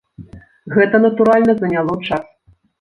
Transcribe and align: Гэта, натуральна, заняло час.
Гэта, 0.77 0.95
натуральна, 1.05 1.57
заняло 1.63 2.01
час. 2.11 2.25